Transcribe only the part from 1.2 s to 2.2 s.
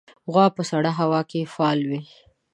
کې فعال وي.